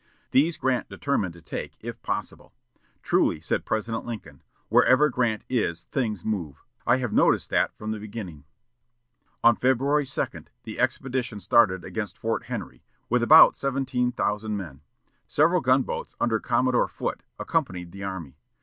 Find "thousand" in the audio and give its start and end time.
14.11-14.57